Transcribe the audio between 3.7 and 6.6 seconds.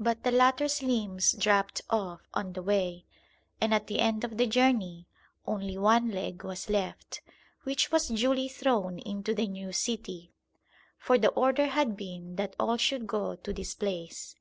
at the end of the journey only one leg